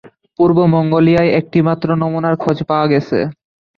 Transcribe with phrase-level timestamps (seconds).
[0.39, 3.19] পূর্ব মঙ্গোলিয়ায় একটি মাত্র নমুনার খোঁজ পাওয়া গেছে।